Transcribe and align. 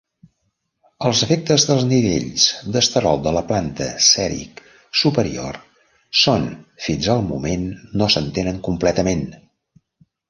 Els 1.09 1.19
efectes 1.25 1.65
dels 1.71 1.83
nivells 1.89 2.45
d'esterol 2.77 3.21
de 3.27 3.33
la 3.37 3.43
planta 3.53 3.89
sèric 4.07 4.63
superior 5.03 5.61
són 6.23 6.49
fins 6.87 7.11
al 7.17 7.25
moment 7.33 7.71
no 8.03 8.09
s'entenen 8.17 8.63
completament. 8.71 9.27